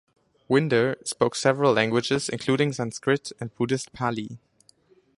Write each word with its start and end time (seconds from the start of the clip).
Winder 0.47 0.97
spoke 1.05 1.35
several 1.35 1.73
languages 1.73 2.27
including 2.27 2.73
Sanskrit 2.73 3.31
and 3.39 3.53
Buddhist 3.53 3.93
Pali. 3.93 4.39